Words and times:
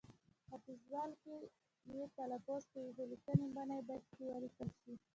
ختیځوال 0.47 1.11
کښې، 1.23 1.37
کې 1.83 1.99
تلفظ 2.17 2.61
کوي، 2.71 2.91
خو 2.97 3.03
لیکنې 3.11 3.47
بڼه 3.55 3.75
يې 3.77 3.83
باید 3.87 4.03
کښې 4.11 4.23
ولیکل 4.31 4.69
شي 4.79 4.93